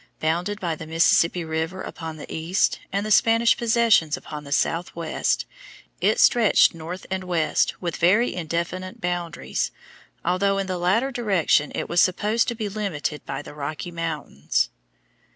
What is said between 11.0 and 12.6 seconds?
direction it was supposed to